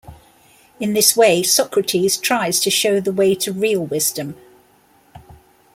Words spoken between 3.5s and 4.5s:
real wisdom.